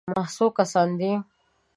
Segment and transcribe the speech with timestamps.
[0.35, 1.11] _څو کسان دي؟